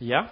[0.00, 0.22] Ja,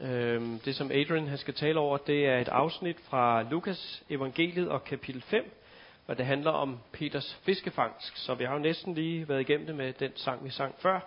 [0.00, 4.68] øhm, det som Adrian han skal tale over, det er et afsnit fra Lukas evangeliet
[4.68, 5.60] og kapitel 5,
[6.06, 8.18] og det handler om Peters fiskefangst.
[8.18, 11.00] Så vi har jo næsten lige været igennem det med den sang, vi sang før.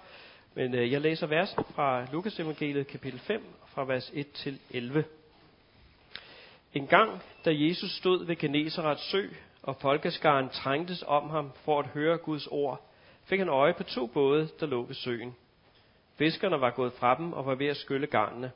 [0.54, 5.04] Men øh, jeg læser versen fra Lukas evangeliet kapitel 5, fra vers 1 til 11.
[6.74, 9.28] En gang, da Jesus stod ved Genesarets sø,
[9.63, 12.90] og folkeskaren trængtes om ham for at høre Guds ord,
[13.24, 15.36] fik han øje på to både, der lå ved søen.
[16.16, 18.52] Fiskerne var gået fra dem og var ved at skylle garnene.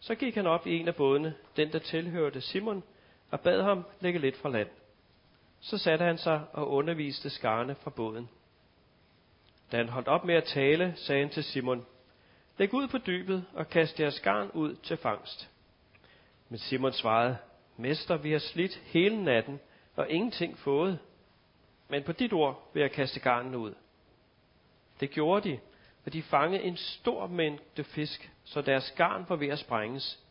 [0.00, 2.82] Så gik han op i en af bådene, den der tilhørte Simon,
[3.30, 4.68] og bad ham lægge lidt fra land.
[5.60, 8.28] Så satte han sig og underviste skarne fra båden.
[9.72, 11.86] Da han holdt op med at tale, sagde han til Simon,
[12.58, 15.50] Læg ud på dybet og kast jeres garn ud til fangst.
[16.48, 17.36] Men Simon svarede,
[17.76, 19.60] Mester, vi har slidt hele natten
[19.96, 20.98] og ingenting fået.
[21.88, 23.74] Men på dit ord vil jeg kaste garnen ud.
[25.00, 25.58] Det gjorde de,
[26.06, 30.22] og de fangede en stor mængde fisk, så deres garn var ved at sprænges.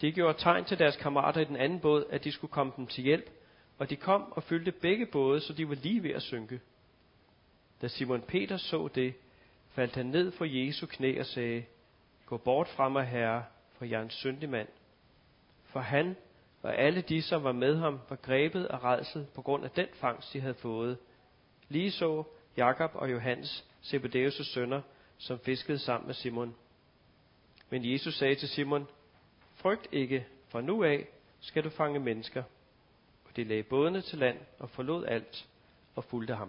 [0.00, 2.86] De gjorde tegn til deres kammerater i den anden båd, at de skulle komme dem
[2.86, 3.30] til hjælp,
[3.78, 6.60] og de kom og fyldte begge både, så de var lige ved at synke.
[7.82, 9.14] Da Simon Peter så det,
[9.70, 11.64] faldt han ned for Jesu knæ og sagde,
[12.26, 13.44] Gå bort fra mig, Herre,
[13.78, 14.68] for jeg er en syndig mand.
[15.64, 16.16] For han
[16.62, 19.86] og alle de, som var med ham, var grebet af redsel på grund af den
[19.94, 20.98] fangst, de havde fået.
[21.68, 22.24] Lige så
[22.56, 24.80] Jakob og Johannes, Zebedeus' sønner,
[25.18, 26.54] som fiskede sammen med Simon.
[27.70, 28.86] Men Jesus sagde til Simon,
[29.56, 31.06] Frygt ikke, for nu af
[31.40, 32.42] skal du fange mennesker.
[33.24, 35.46] Og de lagde bådene til land og forlod alt
[35.96, 36.48] og fulgte ham.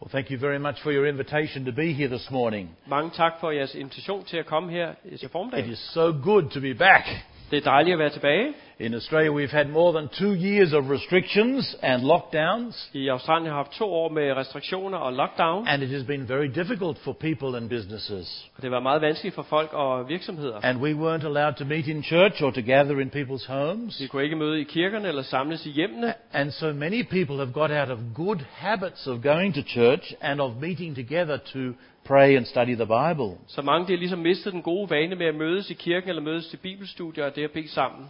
[0.00, 2.76] Well, thank you very much for your invitation to be here this morning.
[2.86, 5.68] Mange tak for jeres invitation til at komme her It formiddag.
[5.68, 7.06] is so good to be back.
[7.50, 8.54] Det er dejligt at være tilbage.
[8.80, 13.56] In Australia, we've had more than two years of restrictions and lockdowns, I Australien har
[13.56, 17.56] haft to år med restriktioner og lockdown, and it has been very difficult for people
[17.56, 18.50] and businesses.
[18.56, 20.60] og det var meget vanskeligt for folk og virksomheder.
[20.62, 24.00] And we weren't allowed to meet in church or to gather in people's homes.
[24.00, 27.52] Vi kunne ikke møde i kirkerne eller samles i hjemmene, And so many people have
[27.52, 31.58] got out of good habits of going to church and of meeting together to
[32.06, 33.30] pray and study the Bible.
[33.46, 36.22] så mange de har ligesom mistet den gode vane med at mødes i kirken eller
[36.22, 38.06] mødes til bibelstudier og det at bede sammen.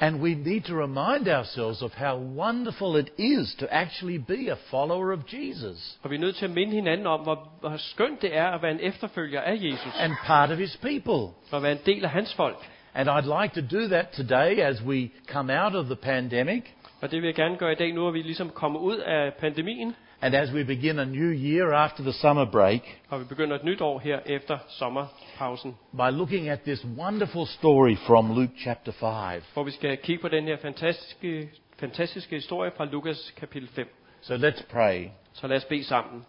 [0.00, 4.56] And we need to remind ourselves of how wonderful it is to actually be a
[4.70, 8.22] follower of Jesus Og vi er nødt til at minde hinanden om, hvor, hvor skønt
[8.22, 11.34] det er at være en efterfølger af Jesus, and part of his people.
[11.50, 12.56] og være en del af hans folk.
[12.94, 16.64] And I'd like to do that today as we come out of the pandemic
[17.00, 19.34] Og det vil jeg gerne gøre i dag, nu er vi ligesom kommet ud af
[19.34, 23.56] pandemien, and as we begin a new year after the summer break og vi begynder
[23.56, 28.92] et nyt år her efter sommerpausen, by looking at this wonderful story from Luke chapter
[28.92, 29.42] 5.
[29.52, 33.88] hvor vi skal kigge på den her fantastiske, fantastiske historie fra Lukas kapitel 5.
[34.20, 35.08] So let's pray.
[35.32, 36.24] Så lad os bede sammen.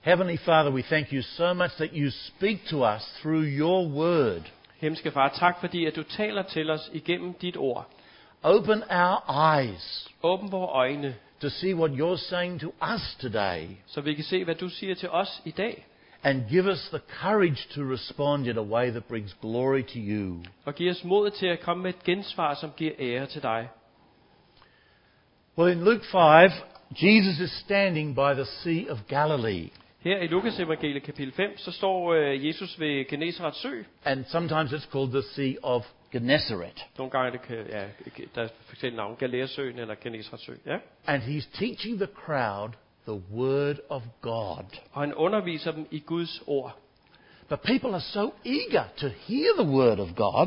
[0.00, 4.42] Heavenly Father, we thank you so much that you speak to us through your word.
[4.80, 7.86] Himmelske Far, tak fordi at du taler til os igennem dit ord.
[8.42, 14.00] Open our eyes Åbn vores øjne, to see what you're saying to us today så
[14.00, 15.86] vi kan se, hvad du siger til os i dag.
[16.22, 20.42] and give us the courage to respond in a way that brings glory to you.
[20.64, 23.68] Og giv os mod til at komme med et gensvar, som giver ære til dig.
[25.58, 26.50] Well, in Luke 5,
[26.90, 29.68] Jesus is standing by the Sea of Galilee.
[30.00, 33.82] Her i Lukas evangeliet kapitel 5, så står øh, Jesus ved Genesarets sø.
[34.04, 35.82] And sometimes it's called the Sea of
[36.20, 36.86] Gennesaret.
[36.98, 37.84] Nogle gange det, kan- ja,
[38.34, 40.52] der er forskellige navne, Galileasøen eller Genesarets sø.
[40.66, 40.76] Ja.
[41.06, 42.70] And he's teaching the crowd
[43.08, 44.64] the Word of God.
[44.92, 46.76] Og han underviser dem i Guds ord.
[47.48, 50.46] But people are so eager to hear the Word of God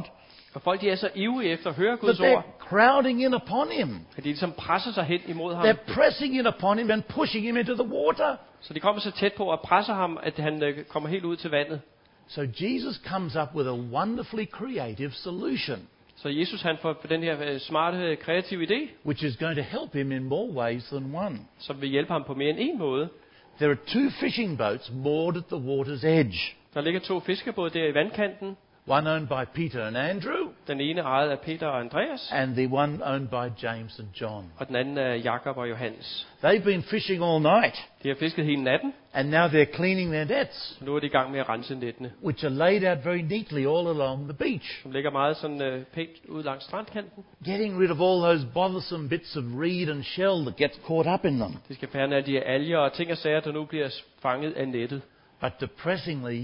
[0.54, 3.72] Og folk de er så ivrige efter at høre Guds ord, they're crowding in upon
[3.72, 3.90] him.
[4.18, 5.66] at de ligesom presser sig hen imod ham.
[5.66, 8.36] They're pressing in upon him and pushing him into the water.
[8.62, 11.36] Så de kommer så tæt på at presse ham, at han øh, kommer helt ud
[11.36, 11.82] til vandet.
[12.30, 17.54] So Jesus comes up with a wonderfully creative solution, Så Jesus han får den her
[17.54, 21.16] øh, smarte, øh, kreative idé, which is going to help him in more ways than
[21.16, 21.40] one.
[21.60, 23.10] som vil hjælpe ham på mere end en måde.
[23.58, 26.56] There are two fishing boats moored at the water's edge.
[26.74, 28.58] Der ligger to fiskebåde der i vandkanten.
[28.92, 32.68] One owned by Peter and Andrew, Den ene ejet af Peter og Andreas, and the
[32.72, 34.52] one owned by James and John.
[34.58, 36.28] og den anden af Jakob og Johannes.
[36.44, 40.26] They've been fishing all night, De har fisket hele natten, and now they're cleaning their
[40.26, 43.22] nets, nu er de i gang med at rense nettene, which are laid out very
[43.22, 47.24] neatly all along the beach, som ligger meget sådan øh, pænt ud langs strandkanten.
[47.46, 51.26] getting rid of all those bothersome bits of reed and shell that gets caught up
[51.26, 51.54] in them.
[51.68, 53.90] De skal fjerne alle de alger og ting og sager, der nu bliver
[54.22, 55.02] fanget af nettet.
[55.42, 56.42] But depressingly,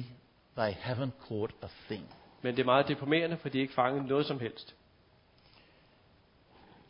[0.57, 2.03] they haven't caught a thing.
[2.45, 4.75] Men det er meget deprimerende, for de ikke fanget noget som helst.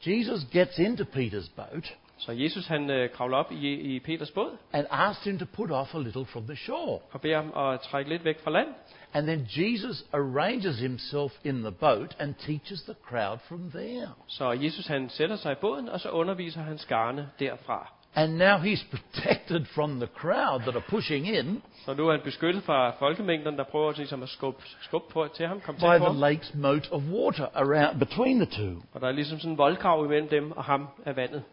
[0.06, 4.57] Jesus gets into Peter's boat Så Jesus han øh, kravler op i, i Peters båd
[4.74, 7.00] and asked him to put off a little from the shore.
[7.12, 8.68] og beder ham at trække lidt væk fra land.
[9.13, 14.10] And then Jesus arranges himself in the boat and teaches the crowd from there.
[14.28, 17.94] Så Jesus han sætter sig i båden, og så underviser han skarne derfra.
[18.16, 22.22] And now he's protected from the crowd that are pushing in Så nu er han
[22.24, 26.14] beskyttet fra folkemængden, der prøver ligesom at skubbe, skubbe på til ham, by til på
[26.14, 28.82] the lake's moat of water around between the two.
[28.94, 31.44] Og der er ligesom sådan en voldgrav imellem dem og ham af vandet.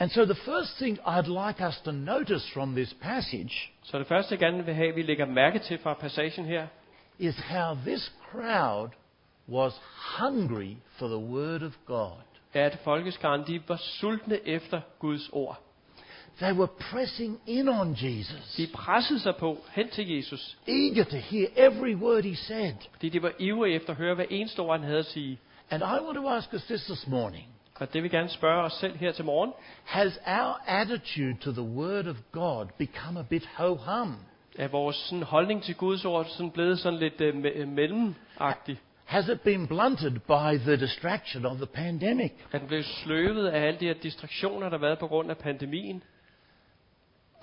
[0.00, 4.06] And so the first thing I'd like us to notice from this passage Så det
[4.06, 6.66] første, jeg gerne vil have, at vi lægger mærke til fra passagen her,
[7.18, 8.90] is how this crowd
[9.48, 9.80] was
[10.18, 12.22] hungry for the word of God.
[12.52, 15.60] at folkeskaren de var sultne efter Guds ord.
[16.40, 21.16] They were pressing in on Jesus, De pressede sig på hen til Jesus, eager to
[21.16, 22.72] hear every word he said.
[22.92, 25.38] fordi de var ivrige efter at høre, hvad eneste ord han havde at sige.
[25.70, 27.44] And I want to ask us this this morning.
[27.74, 29.52] Og det vil vi gerne spørge os selv her til morgen.
[29.84, 34.16] Has our attitude to the Word of God become a bit ho hum?
[34.58, 38.78] Er vores sådan, holdning til Guds ord sådan blevet sådan lidt øh, me- øh, mellemagtig?
[39.04, 42.32] Has it been blunted by the distraction of the pandemic?
[42.52, 45.38] Er den blevet sløvet af alle de her distraktioner, der har været på grund af
[45.38, 46.02] pandemien?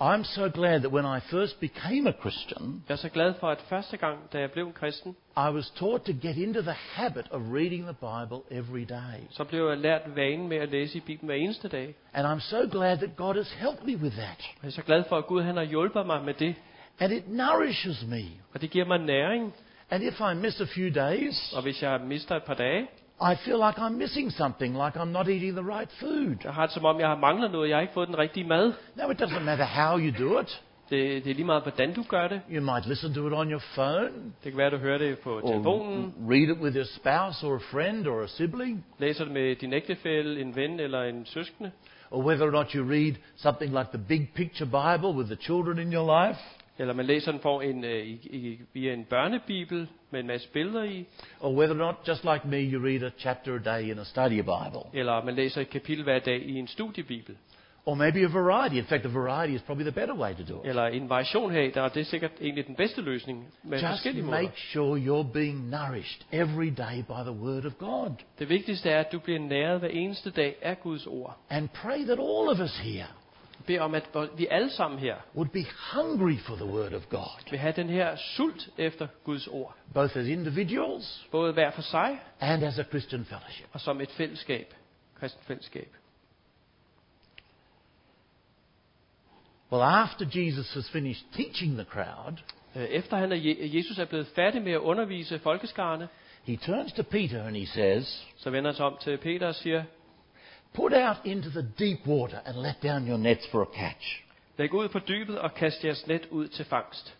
[0.00, 3.48] I'm so glad that when I first became a Christian, Jeg er så glad for,
[3.48, 6.72] at første gang, da jeg blev en kristen, I was taught to get into the
[6.72, 9.18] habit of reading the Bible every day.
[9.30, 11.94] så blev jeg lært vanen med at læse i Bibelen hver eneste dag.
[12.14, 14.44] And I'm so glad that God has helped me with that.
[14.62, 16.54] Jeg er så glad for, at Gud han har hjulpet mig med det.
[17.00, 18.22] And it nourishes me.
[18.54, 19.54] Og det giver mig næring.
[19.90, 22.88] And if I miss a few days, Og hvis jeg mister et par dage,
[23.20, 26.36] I feel like I'm missing something, like I'm not eating the right food.
[26.44, 27.68] jeg har det som om, jeg har manglet noget.
[27.68, 28.72] Jeg har ikke fået den rigtige mad.
[28.96, 30.62] No, it doesn't matter how you do it.
[30.90, 32.40] Det, det er lige meget, hvordan du gør det.
[32.52, 34.08] You might listen to it on your phone,
[34.44, 37.58] Det kan være, du hører det på telefonen, read it with your spouse or a
[37.72, 41.70] friend or a sibling, læser det med din ægtefælle, en ven eller en søskende.
[42.10, 45.78] or whether or not you read something like the Big Picture Bible with the children
[45.78, 46.40] in your life,
[46.78, 50.48] Eller man læser den for en, øh, i, i, via en børnebibel med en masse
[50.52, 51.04] billeder i.
[51.40, 54.04] or whether or not, just like me, you read a chapter a day in a
[54.04, 57.36] study Bible, Eller man læser et kapitel hver dag i en studiebibel.
[57.88, 58.74] or maybe a variety.
[58.76, 60.68] In fact, a variety is probably the better way to do it.
[60.68, 64.24] Eller en variation her, der er det sikkert egentlig den bedste løsning med Just forskellige
[64.24, 64.38] måder.
[64.42, 68.10] make sure you're being nourished every day by the Word of God.
[68.38, 71.36] Det vigtigste er, at du bliver næret hver eneste dag af Guds ord.
[71.50, 73.06] And pray that all of us here
[73.66, 77.50] Bed om, at vi alle sammen her would be hungry for the Word of God,
[77.50, 79.74] vil have den her sult efter Guds ord.
[79.94, 83.66] both as individuals Både hver for sig and as a Christian fellowship.
[83.72, 84.74] og som et fællesskab.
[85.20, 85.88] Kristen fællesskab.
[89.72, 92.38] Well, after Jesus has finished teaching the crowd,
[92.76, 96.08] Øh, Efter han er, Je- Jesus er blevet færdig med at undervise folkeskarne,
[96.44, 99.54] he turns to Peter and he says, så vender han sig om til Peter og
[99.54, 99.84] siger,
[100.74, 104.24] Put out into the deep water and let down your nets for a catch.
[104.58, 107.16] Læg ud på dybet og kast jeres net ud til fangst.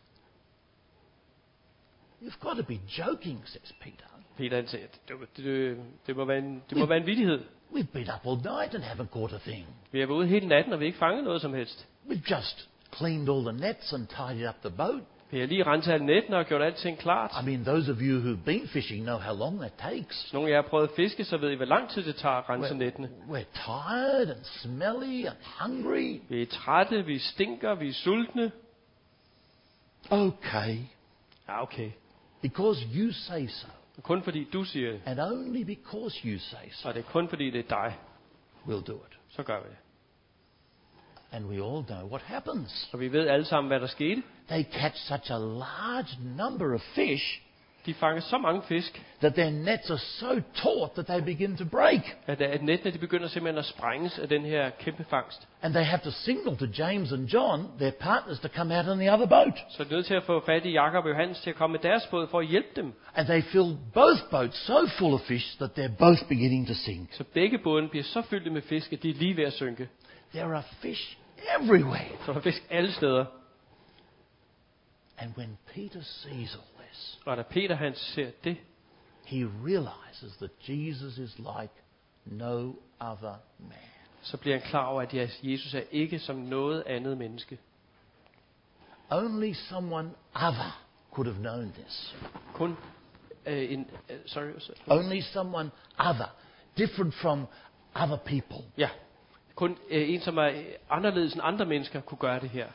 [2.23, 4.07] You've got to be joking, says Peter.
[4.37, 7.45] Peter han siger, det, det, det, må være en, det må være en vittighed.
[7.73, 9.67] We've been up all night and haven't caught a thing.
[9.93, 11.87] Vi har været ude hele natten, og vi har ikke fanget noget som helst.
[12.09, 15.03] We've just cleaned all the nets and tidied up the boat.
[15.31, 17.31] Vi har lige renset alle nettene og gjort alting klart.
[17.43, 20.33] I mean, those of you who've been fishing know how long that takes.
[20.33, 22.35] Nogen af jer har prøvet at fiske, så ved I, hvor lang tid det tager
[22.35, 23.11] at rense nettene.
[23.29, 26.21] We're tired and smelly and hungry.
[26.29, 28.53] Vi er trætte, vi stinker, vi er sultne.
[30.11, 30.77] Okay,
[31.49, 31.91] Ja, okay.
[32.43, 33.67] because you say so,
[34.03, 37.29] kun fordi du siger det, and only because you say so, og det er kun
[37.29, 37.97] fordi det er dig,
[38.67, 39.19] we'll do it.
[39.29, 39.77] så gør vi det.
[41.37, 42.89] And we all know what happens.
[42.93, 44.23] Og vi ved alle sammen, hvad der skete.
[44.49, 47.41] They catch such a large number of fish
[47.87, 51.65] De fanger så mange fisk, that their nets are so taut that they begin to
[51.65, 52.17] break.
[52.27, 55.49] at, at nettene de begynder simpelthen at sprænges af den her kæmpe fangst.
[55.63, 58.99] And they have to signal to James and John, their partners, to come out on
[58.99, 59.59] the other boat.
[59.71, 61.73] Så de er nødt til at få fat i Jakob og Johannes til at komme
[61.73, 62.93] med deres båd for at hjælpe dem.
[63.15, 67.13] And they fill both boats so full of fish that they're both beginning to sink.
[67.13, 69.89] Så begge bådene bliver så fyldte med fisk, at de er lige ved at synke.
[70.35, 71.17] There are fish
[71.61, 72.09] everywhere.
[72.27, 73.25] Så der er fisk alle steder.
[75.19, 78.57] And when Peter sees all this, Og da Peter han ser det,
[79.25, 81.73] he realizes that Jesus is like
[82.25, 83.79] no other man.
[84.23, 87.59] så bliver han klar over, at Jesus er ikke som noget andet menneske.
[89.11, 92.17] Only someone other could have known this.
[92.55, 92.77] Kun
[93.47, 93.91] øh, en...
[94.09, 94.59] Øh, sorry.
[94.59, 94.99] sorry.
[94.99, 96.27] Only someone other,
[96.77, 97.47] different from
[97.95, 98.65] other people.
[98.79, 98.89] Ja.
[99.57, 100.51] Kun øh, en, som er
[100.91, 102.67] anderledes end andre mennesker, kunne gøre det her.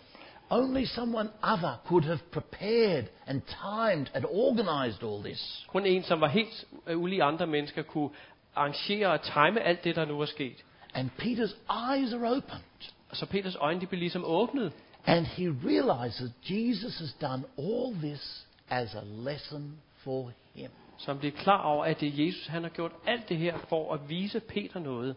[0.50, 5.66] Only someone other could have prepared and timed and organized all this.
[5.68, 8.10] Kun en, som var helt øh, ulig andre mennesker, kunne
[8.56, 10.66] arrangere og time alt det, der nu er sket.
[10.94, 11.56] And Peter's
[11.92, 12.92] eyes are opened.
[13.14, 14.74] Så Peters øjne de bliver ligesom åbnet.
[15.06, 20.70] And he realizes Jesus has done all this as a lesson for him.
[20.98, 23.58] Så han bliver klar over, at det er Jesus, han har gjort alt det her
[23.58, 25.16] for at vise Peter noget.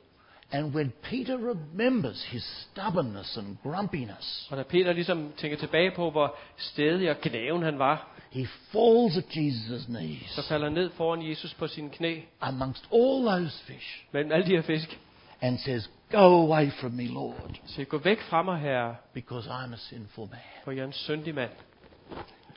[0.54, 6.10] And when Peter remembers his stubbornness and grumpiness, Og da Peter ligesom tænker tilbage på,
[6.10, 10.90] hvor stedig og gnaven han var, he falls at Jesus' knees så falder han ned
[10.90, 14.98] foran Jesus på sine knæ, amongst all those fish mellem alle de her fisk.
[15.40, 16.18] and says, Go
[16.52, 20.40] away from me, Lord, Så gå væk fra mig, herre, because I'm a sinful man.
[20.64, 21.50] for jeg er en syndig mand.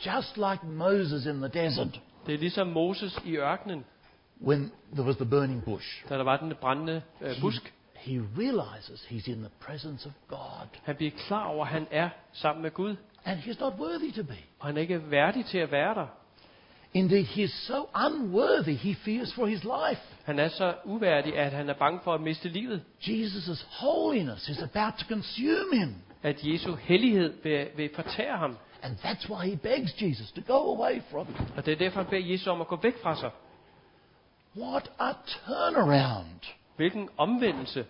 [0.05, 3.85] Just like Moses in the desert Det er ligesom Moses i ørkenen,
[4.41, 6.09] when there was the burning bush.
[6.09, 7.73] da der var den brændende øh, busk.
[8.07, 12.09] He realizes he's in the presence of God Han bliver klar over, at han er
[12.33, 12.95] sammen med Gud,
[13.25, 14.37] and he's not worthy to be.
[14.59, 16.07] og han er ikke værdig til at være der.
[16.93, 20.01] Indeed, he is so unworthy, he fears for his life.
[20.23, 22.83] Han er så uværdig, at han er bange for at miste livet.
[23.01, 25.95] Jesus' holiness is about to consume him.
[26.23, 28.57] At Jesu hellighed vil, vil fortære ham.
[28.83, 31.45] And that's why he begs Jesus to go away from him.
[31.57, 33.29] Og det er derfor, han beder Jesus om at gå væk fra sig.
[34.57, 36.53] What a turnaround.
[36.75, 37.85] Hvilken omvendelse.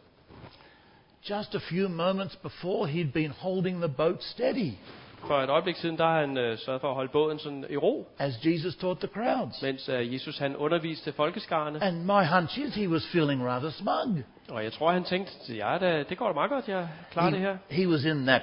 [1.30, 4.72] Just a few moments before, he'd been holding the boat steady
[5.20, 7.78] For et øjeblik siden, der har han øh, sørget for at holde båden sådan i
[7.78, 9.62] ro, as Jesus taught the crowds.
[9.62, 11.84] mens øh, Jesus han underviste folkeskarne.
[11.84, 14.24] And my hunch is he was feeling rather smug.
[14.50, 17.40] Og jeg tror, han tænkte, ja, det, det går da meget godt, jeg klarer det
[17.40, 17.58] her.
[17.70, 18.42] He, he was in that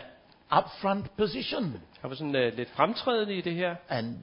[0.58, 1.64] upfront position
[2.00, 4.16] Han var sådan øh, lidt fremtrædende i det her, and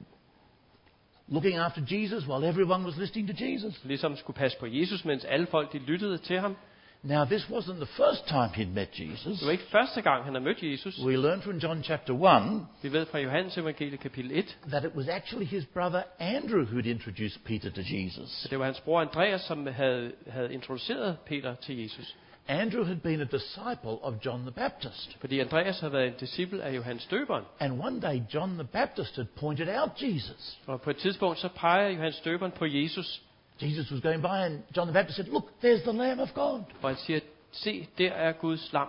[1.28, 3.80] looking after Jesus while everyone was listening to Jesus.
[3.84, 6.56] ligesom skulle passe på Jesus, mens alle folk de lyttede til ham.
[7.04, 9.38] Now, this wasn't the first time he'd met Jesus.
[9.38, 10.98] Det var ikke første gang, han har mødt Jesus.
[11.04, 14.94] We learn from John chapter 1 Vi ved fra Johannes evangelie kapitel 1, that it
[14.94, 18.44] was actually his brother Andrew who'd introduced Peter to Jesus.
[18.44, 22.16] at det var hans bror Andreas, som havde, havde introduceret Peter til Jesus.
[22.48, 25.16] Andrew had been a disciple of John the Baptist.
[25.20, 27.44] Fordi Andreas havde været en disciple af Johannes Døberen.
[27.60, 30.58] And one day, John the Baptist had pointed out Jesus.
[30.66, 33.22] Og på et tidspunkt så peger Johannes Døberen på Jesus,
[33.62, 36.64] Jesus was going by, and John the Baptist said, Look, there's the Lamb of God.
[36.82, 37.20] og han siger,
[37.52, 38.88] se, der er Guds lam.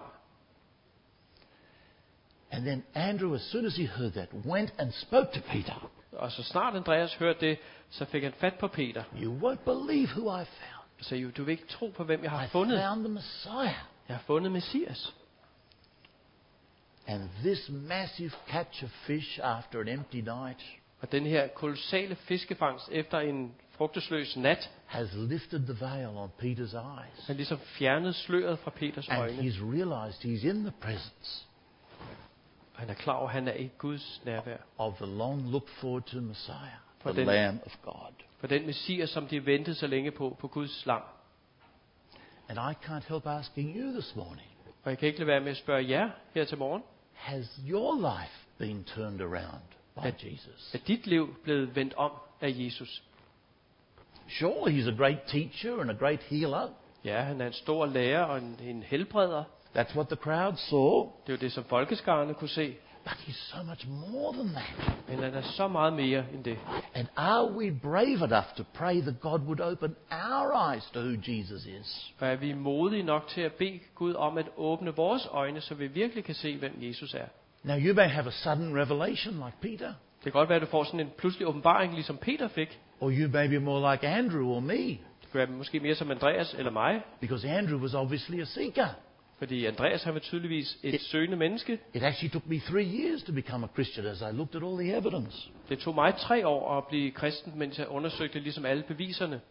[2.51, 5.91] And then Andrew, as soon as he heard that, went and spoke to Peter.
[6.11, 7.57] Og så snart Andreas hørte det,
[7.89, 9.03] så fik han fat på Peter.
[9.21, 10.83] You won't believe who I found.
[10.99, 12.81] Og sagde, du vil ikke tro på, hvem jeg har I fundet.
[12.81, 13.75] found the Messiah.
[14.07, 15.13] Jeg har fundet Messias.
[17.07, 20.65] And this massive catch of fish after an empty night
[21.01, 26.75] Og den her kolossale fiskefangst efter en frugtesløs nat, has lifted the veil on Peter's
[26.75, 27.27] eyes.
[27.27, 29.37] har ligesom fjernet sløret fra Peters And øjne.
[29.37, 31.45] he's realized he's in the presence
[32.73, 34.57] Og han er klar over, at han er i Guds nærvær.
[34.77, 36.57] of the long looked forward to Messiah,
[36.99, 38.13] For the den- Lamb of God.
[38.39, 41.01] For den Messias, som de ventede så længe på, på Guds lam.
[42.49, 44.47] And I can't help asking you this morning
[44.83, 46.83] Og jeg kan ikke lade være med at spørge jer her til morgen.
[47.13, 49.61] has your life been turned around
[49.95, 50.73] by At- Jesus?
[50.75, 52.11] Er dit liv blevet vendt om
[52.41, 53.03] af Jesus?
[54.39, 56.69] Surely he's a great teacher and a great healer.
[57.05, 59.43] Ja, han er en stor lærer og en, en helbreder.
[59.75, 61.11] That's what the crowd saw.
[61.27, 62.75] Det jo det, som folkeskarne kunne se.
[63.03, 64.93] But he's so much more than that.
[65.07, 66.57] Men han er så meget mere end det.
[66.93, 71.15] And are we brave enough to pray that God would open our eyes to who
[71.27, 72.13] Jesus is?
[72.19, 75.75] Og er vi modige nok til at bede Gud om at åbne vores øjne, så
[75.75, 77.25] vi virkelig kan se, hvem Jesus er?
[77.63, 80.67] Now, you may have a sudden revelation like Peter, Det kan godt være, at du
[80.67, 82.79] får sådan en pludselig åbenbaring, ligesom Peter fik.
[83.03, 84.97] Or you may be more like Andrew or me,
[85.33, 87.01] kan måske mere som Andreas eller mig.
[87.21, 88.87] because Andrew was obviously a seeker.
[89.37, 91.79] Fordi Andreas han var tydeligvis et søgende menneske.
[91.93, 94.77] It actually took me three years to become a Christian as I looked at all
[94.77, 95.49] the evidence.
[95.69, 99.41] Det tog mig tre år at blive kristen, mens jeg undersøgte ligesom alle beviserne.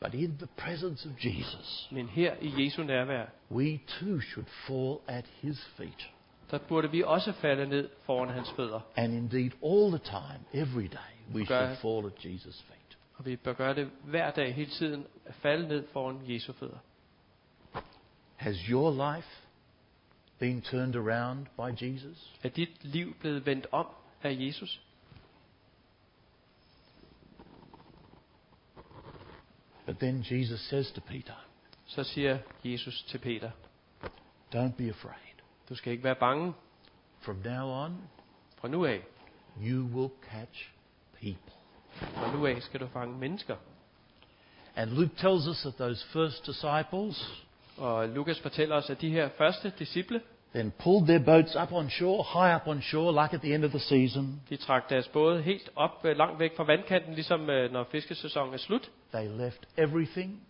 [0.00, 4.98] But in the presence of Jesus, Men her i Jesu nærvær, we too should fall
[5.18, 6.10] at his feet.
[6.50, 8.80] der burde vi også falde ned foran hans fødder.
[8.96, 12.98] And indeed, all the time, every day, we should fall at Jesus' feet.
[13.14, 16.78] Og vi bør gøre det hver dag, hele tiden, at falde ned foran Jesu fødder.
[18.36, 19.28] Has your life
[20.38, 22.34] been turned around by Jesus?
[22.42, 23.86] Er dit liv blevet vendt om
[24.22, 24.80] af Jesus?
[29.86, 31.34] But then Jesus says to Peter,
[31.86, 33.50] Så siger Jesus til Peter,
[34.54, 35.34] Don't be afraid.
[35.68, 36.54] du skal ikke være bange.
[37.20, 38.08] From now on,
[38.56, 39.02] Fra nu af,
[39.60, 40.70] you will catch
[41.20, 41.52] people.
[42.00, 43.56] fra nu af skal du fange mennesker.
[44.76, 47.44] And Luke tells us that those first disciples
[47.76, 50.20] Og Lukas fortæller os, at de her første disciple,
[50.54, 53.64] then pulled their boats up on shore, high up on shore, like at the end
[53.64, 54.42] of the season.
[54.48, 58.54] de trak deres både helt op, øh, langt væk fra vandkanten, ligesom øh, når fiskesæsonen
[58.54, 58.90] er slut.
[59.12, 60.42] They left everything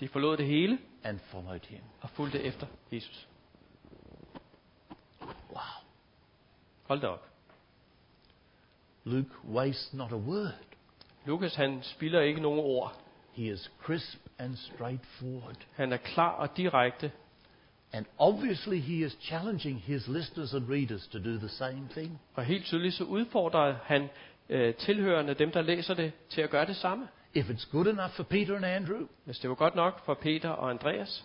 [0.00, 1.80] De forlod det hele and followed him.
[2.00, 3.28] og fulgte efter Jesus.
[5.50, 5.60] Wow.
[6.82, 7.31] Hold da op.
[9.04, 10.52] Luke wastes not a word.
[11.26, 12.96] Lukas han spilder ikke nogen ord.
[13.32, 15.56] He is crisp and straightforward.
[15.74, 17.12] Han er klar og direkte,
[17.94, 22.20] And obviously, he is challenging his listeners and readers to do the same thing.
[22.34, 24.08] og helt tydeligt så udfordrer han
[24.48, 27.08] øh, tilhørende, dem der læser det, til at gøre det samme.
[27.34, 30.48] If it's good enough for Peter and Andrew, Hvis det var godt nok for Peter
[30.50, 31.24] og Andreas,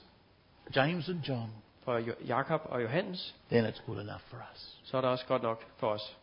[0.76, 1.52] James and John,
[1.84, 4.80] for Jo- Jakob og Johannes, then it's good enough for us.
[4.84, 6.18] så er det også godt nok for os.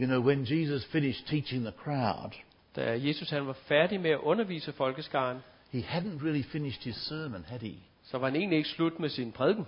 [0.00, 2.30] You know, when Jesus finished teaching the crowd,
[2.76, 5.38] Da Jesus han var færdig med at undervise folkeskaren,
[5.72, 7.74] he hadn't really finished his sermon, had he?
[8.04, 9.66] så var han egentlig ikke slut med sin prædiken.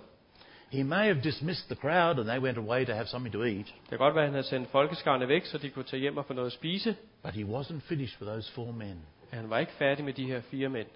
[0.71, 3.65] He may have dismissed the crowd and they went away to have something to eat,
[3.65, 6.17] Det kan godt være, at han havde sendt folkeskarne væk, så de kunne tage hjem
[6.17, 6.95] og få noget at spise.
[7.23, 8.87] but he wasn't finished with those four men.
[8.87, 10.87] Men han var ikke færdig med de her fire mænd.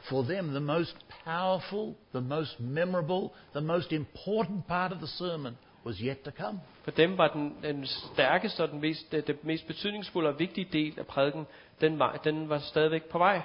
[0.00, 5.56] For them, the most powerful, the most memorable, the most important part of the sermon
[5.86, 6.60] was yet to come.
[6.84, 10.68] For dem var den, den stærkeste og den mest, det, det mest betydningsfulde og vigtige
[10.72, 11.46] del af prædiken,
[11.80, 13.42] den var, den var stadigvæk på vej.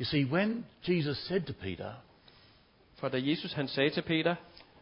[0.00, 1.92] You see, when Jesus said to Peter,
[2.94, 4.34] For da Jesus han sagde til Peter,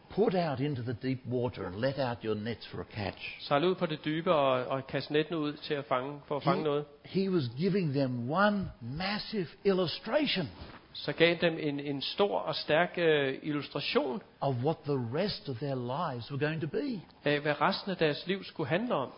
[0.09, 3.65] Put out into the deep water and let out your nets for a catch, sejl
[3.65, 6.63] ud på det dybe og, og kast nettene ud til at fange, for at fange
[6.63, 10.47] noget, he, he was giving them one massive illustration
[10.97, 15.55] så gav dem en, en stor og stærk øh, illustration of what the rest of
[15.55, 17.01] their lives were going to be.
[17.23, 19.11] af, hvad resten af deres liv skulle handle om.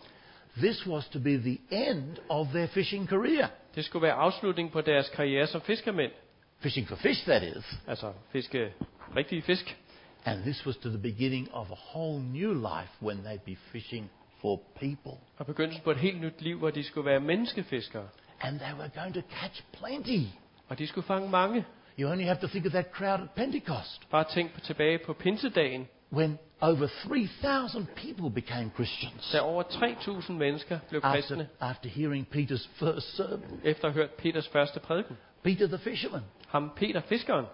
[0.56, 3.46] This was to be the end of their fishing career.
[3.74, 6.12] Det skulle være afslutningen på deres karriere som fiskermænd.
[6.58, 7.64] Fishing for fish, that is.
[7.86, 8.72] Altså fiske
[9.16, 9.76] rigtige fisk.
[10.24, 14.10] And this was to the beginning of a whole new life when they'd be fishing
[14.40, 15.12] for people.
[15.38, 18.08] Og begyndelsen på et helt nyt liv, hvor de skulle være menneskefiskere.
[18.40, 20.26] And they were going to catch plenty.
[20.70, 21.64] Og de skulle fange mange.
[22.00, 25.12] You only have to think of that crowd at Pentecost Bare tænk på tilbage på
[25.12, 31.88] pinsedagen, when over 3,000 people became Christians da over 3.000 mennesker blev after, kristne, after
[31.88, 33.60] hearing Peter's first sermon.
[33.64, 35.16] efter at have hørt Peters første prædiken.
[35.42, 36.22] Peter the fisherman.
[36.48, 37.46] Ham Peter fiskeren.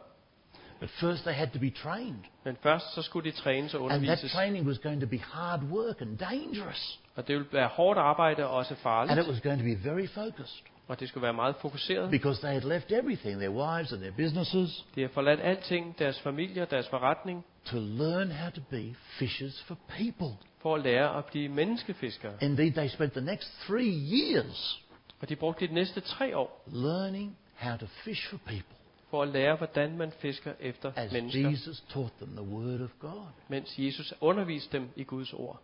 [0.80, 2.24] But first they had to be trained.
[2.44, 4.32] Men først så skulle de trænes og And that undervises.
[4.32, 7.00] training was going to be hard work and dangerous.
[7.14, 9.28] Og det ville være hårdt arbejde og også And it farligt.
[9.28, 12.10] was going to be very focused Og det skulle være meget fokuseret.
[12.10, 16.20] because they had left everything, their wives and their businesses, De har forladt alting, deres
[16.20, 20.36] familie og deres forretning, to learn how to be fishers for people.
[20.58, 22.32] for at lære at blive menneskefiskere.
[22.40, 24.82] Indeed, they spent the next three years
[25.20, 28.76] Og de brugte de næste tre år learning how to fish for people
[29.10, 32.90] for at lære, hvordan man fisker efter as mennesker, Jesus taught them the Word of
[33.00, 33.26] God.
[33.48, 35.60] mens Jesus underviste dem i Guds ord.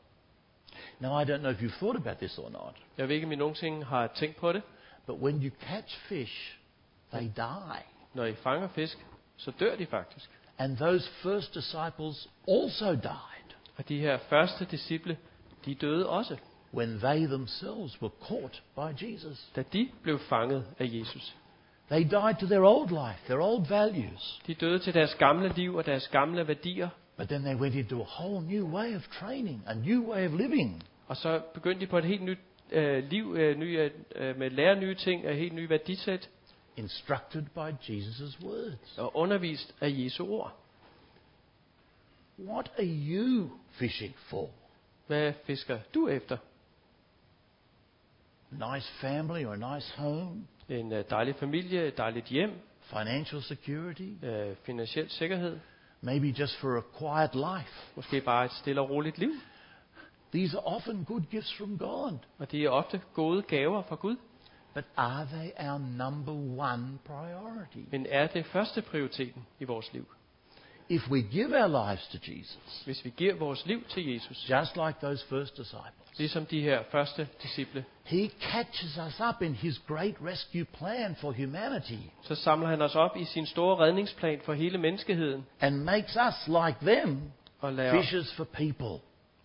[1.00, 3.32] Now, I don't know if you've thought about this or not, Jeg ved ikke, om
[3.32, 4.62] I nogensinde har tænkt på det.
[5.06, 6.58] But when you catch fish,
[7.12, 7.82] they die.
[8.14, 8.98] Når I fanger fisk,
[9.36, 10.30] så dør de faktisk.
[10.58, 15.16] And those first disciples also died Og de her første disciple,
[15.64, 16.36] de døde også,
[16.74, 19.50] when they themselves were caught by Jesus.
[19.56, 21.36] da de blev fanget af Jesus.
[21.90, 24.40] They died to their old life, their old values.
[24.46, 28.00] De døde til deres gamle liv og deres gamle værdier, But then they went into
[28.02, 30.82] a whole new way of training, a new way of living.
[31.06, 32.38] og så begyndte de på et helt nyt
[32.72, 33.80] øh, liv øh, ny,
[34.16, 36.30] øh, med at lære nye ting, og helt nyt værdisæt,
[36.76, 38.98] instructed by Jesus' words.
[38.98, 40.56] og undervist af Jesu ord.
[42.38, 44.50] What are you fishing for?
[45.06, 46.36] Hvad fisker du efter?
[48.50, 50.46] Nice family or a nice home?
[50.68, 52.50] En øh, dejlig familie, et dejligt hjem,
[52.82, 54.08] Financial security?
[54.24, 55.58] øh, finansiel sikkerhed,
[56.00, 57.92] Maybe just for a quiet life?
[57.96, 59.30] måske bare et stille og roligt liv.
[60.32, 62.18] These are often good gifts from God.
[62.38, 64.16] Og de er ofte gode gaver fra Gud.
[64.74, 67.88] But are they our number one priority?
[67.90, 70.06] Men er det første prioriteten i vores liv?
[70.88, 74.76] If we give our lives to Jesus, Hvis vi giver vores liv til Jesus, just
[74.76, 79.78] like those first disciples, ligesom de her første disciple, He catches us up in His
[79.78, 84.52] great rescue plan for humanity så samler han os op i sin store redningsplan for
[84.52, 87.20] hele menneskeheden, and makes us, like them,
[87.60, 88.98] og lader, fishers for people.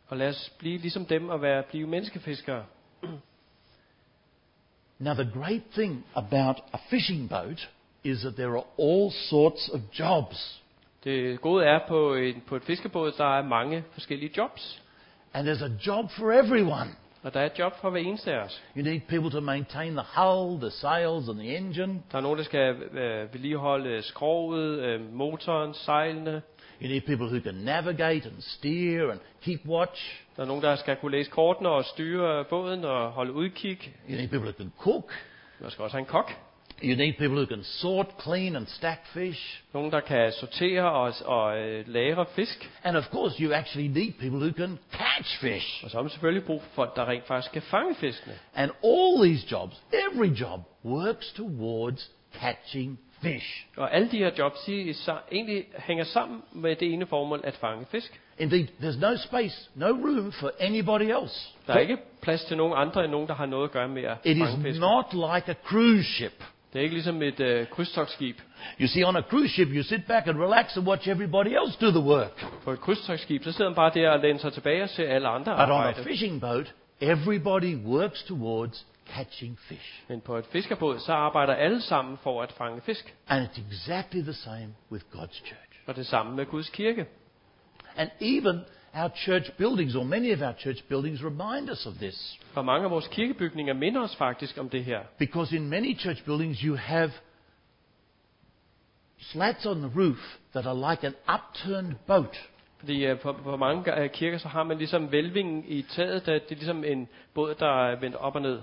[0.08, 2.66] Og lader os blive ligesom dem og være, blive menneskefiskere.
[5.00, 7.70] Now, the great thing about a fishing boat
[8.04, 10.62] is that there are all sorts of jobs.
[11.04, 14.82] Det gode er på, en, på et fiskebåd, der er mange forskellige jobs.
[15.34, 16.90] And there's a job for everyone.
[17.24, 18.64] Og der er et job for hver eneste af os.
[18.78, 22.02] You need people to maintain the hull, the sails, and the engine.
[22.12, 26.42] Der er nogen, der skal øh, vedligeholde skroget, øh, motoren, sejlene.
[26.82, 30.26] You need people who can navigate and steer and keep watch.
[30.36, 33.94] Der er nogen, der skal kunne læse kortene og styre båden og holde udkig.
[34.10, 35.12] You need people who can cook.
[35.60, 36.32] Man skal også have en kok.
[36.84, 39.64] You need people who can sort, clean, and stack fish.
[39.74, 42.70] Nogen, der kan sortere og, og øh, lagre fisk.
[42.84, 45.84] And of course, you actually need people who can catch fish.
[45.84, 48.34] Og så har man selvfølgelig brug for folk, der rent faktisk kan fange fiskene.
[48.56, 53.66] And all these jobs, every job, works towards catching fish.
[53.78, 57.56] Og alle de her jobs, de sa- egentlig hænger sammen med det ene formål at
[57.56, 58.22] fange fisk.
[58.40, 61.50] Indeed, there's no space, no room for anybody else.
[61.68, 64.04] Der er ikke plads til nogen andre end nogen, der har noget at gøre med
[64.04, 64.80] at It fange is fisk.
[64.80, 66.44] not like a cruise ship.
[66.74, 68.38] Det er ikke ligesom et øh, krydstogsskib.
[68.82, 71.78] You see, on a cruise ship, you sit back and relax and watch everybody else
[71.82, 72.46] do the work.
[72.64, 75.28] På et krydstogsskib, så sidder man bare der og læner sig tilbage og ser alle
[75.28, 76.04] andre But on a arbejde.
[76.04, 80.04] fishing boat, everybody works towards catching fish.
[80.08, 83.16] Men på et fiskerbåd, så arbejder alle sammen for at fange fisk.
[83.28, 85.82] And it's exactly the same with God's church.
[85.86, 87.06] Og det samme med Guds kirke.
[87.96, 88.62] And even
[88.94, 92.40] our church buildings, or many of our church buildings, remind us of this.
[92.56, 95.00] Og mange af vores kirkebygninger minder os faktisk om det her.
[95.20, 97.12] Because in many church buildings, you have
[99.20, 102.50] slats on the roof that are like an upturned boat.
[102.80, 106.34] Fordi øh, på, på mange øh, kirker, så har man ligesom velvingen i taget, der,
[106.34, 108.62] det er ligesom en båd, der er vendt op og ned.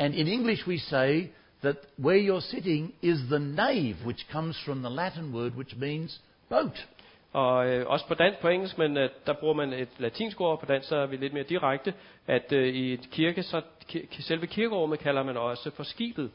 [0.00, 1.30] And in English, we say
[1.62, 6.20] that where you're sitting is the nave, which comes from the Latin word which means
[6.48, 6.86] boat.
[7.32, 10.60] Og øh, også på dansk, på engelsk, men øh, der bruger man et latinsk ord,
[10.60, 11.94] på dansk så er vi lidt mere direkte,
[12.26, 16.30] at øh, i et kirke, så ki- selve kirkerummet kalder man også for skibet.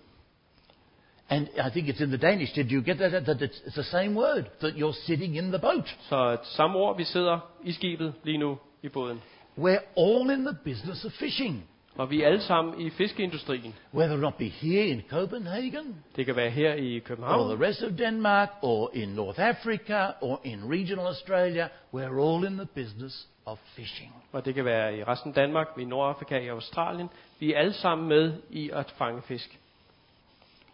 [1.30, 2.56] And I think it's in the Danish.
[2.56, 3.25] Did you get that?
[3.25, 5.97] That it's, the same word, that you're sitting in the boat.
[6.10, 9.21] Så samme ord, vi sidder i skibet lige nu i båden.
[9.58, 11.63] We're all in the business of fishing.
[11.97, 13.75] Og vi er alle sammen i fiskeindustrien.
[13.93, 17.67] Whether it not be here in Copenhagen, Det kan være her i or København, the
[17.67, 22.65] rest of Denmark, or in North Africa, or in regional Australia, we're all in the
[22.75, 24.13] business of fishing.
[24.31, 27.10] og det kan være i resten af Danmark, i Nordafrika, i Australien.
[27.39, 29.60] Vi er alle sammen med i at fange fisk.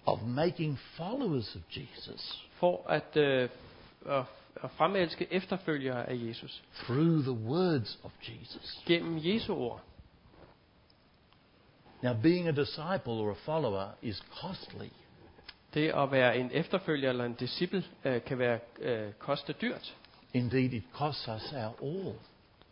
[0.05, 3.49] Of making followers of Jesus For at, øh,
[4.09, 4.23] at,
[4.63, 6.63] at fremelske efterfølgere af Jesus.
[6.75, 8.81] through the words of Jesus.
[8.85, 9.81] Gennem Jesu ord.
[12.03, 14.89] Now, being a disciple or a follower is costly.
[15.73, 19.95] Det at være en efterfølger eller en disciple øh, kan være øh, koste dyrt.
[20.33, 22.15] Indeed, it costs us our all.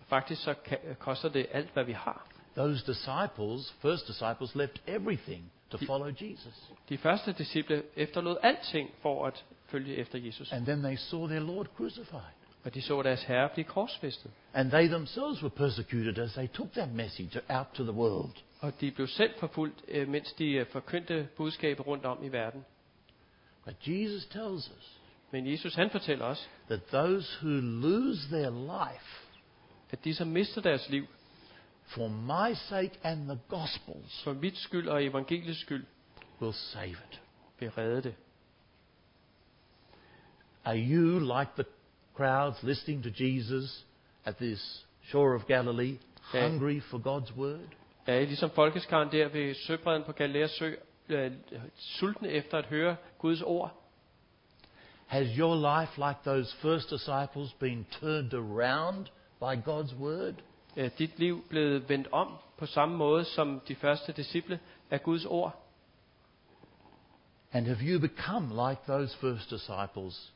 [0.08, 2.28] Faktisk så kan, øh, koster det alt, hvad vi har.
[2.56, 6.72] Those disciples, first disciples, left everything to follow Jesus.
[6.90, 10.52] De første disciple efterlod alting for at følge efter Jesus.
[10.52, 12.36] And then they saw their Lord crucified.
[12.64, 14.32] Og de så deres herre blive korsfæstet.
[14.54, 18.34] And they themselves were persecuted as they took that message out to the world.
[18.60, 22.66] Og de blev selv forfulgt, øh, mens de øh, forkyndte budskabet rundt om i verden.
[23.66, 25.00] But Jesus tells us
[25.32, 29.30] Men Jesus han fortæller os, that those who lose their life
[29.92, 31.06] at de som mister deres liv,
[31.86, 35.86] for my sake and the gospel's for mit skyld og evangeliets skyld,
[36.42, 37.22] will save it.
[37.60, 38.16] vil redde det.
[40.66, 41.66] Are you like the
[42.14, 43.86] crowds listening to Jesus
[44.26, 47.76] at this shore of Galilee, hungry for God's word?
[48.10, 50.76] Er I ligesom folkeskaren der ved søbredden på Galileas sø,
[51.10, 51.32] øh,
[51.76, 53.74] sultne efter at høre Guds ord?
[55.08, 59.06] Has your life, like those first disciples, been turned around
[59.40, 60.34] by God's word?
[60.76, 64.60] Er dit liv blevet vendt om på samme måde som de første disciple
[64.92, 65.66] af Guds ord?
[67.54, 70.34] And have you become like those first disciples,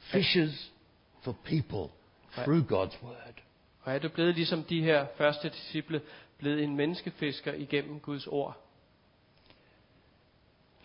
[0.00, 0.72] fishers
[1.20, 1.92] for people
[2.32, 3.45] through God's word?
[3.86, 6.00] Og er du blevet ligesom de her første disciple,
[6.38, 8.56] blevet en menneskefisker igennem Guds ord?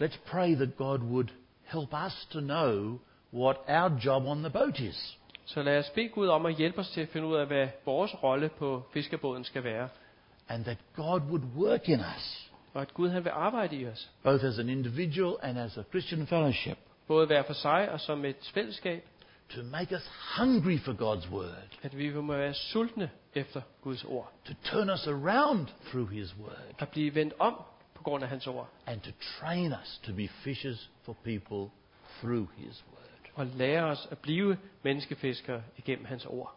[0.02, 1.28] Let's pray that God would
[1.64, 3.00] help us to know
[3.34, 5.18] what our job on the boat is.
[5.46, 7.68] Så lad os bede Gud om at hjælpe os til at finde ud af, hvad
[7.86, 9.90] vores rolle på fiskerbåden skal være.
[10.50, 14.12] And that God would work in us, Og at Gud han vil arbejde i os.
[14.24, 18.26] both as an individual and as a Christian fellowship, Både hver for sig og som
[18.26, 19.08] et fællesskab.
[19.56, 24.32] To make us hungry for God's word, At vi må være sultne efter Guds ord.
[24.46, 27.62] to turn us around through His word, At blive vendt om
[27.94, 28.70] på grund af hans ord.
[28.86, 31.72] and to train us to be fishers for people
[32.20, 32.98] through His word.
[33.36, 36.56] Og lære os at blive menneskefiskere igennem hans ord.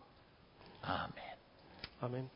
[0.82, 1.34] Amen.
[2.02, 2.30] Amen.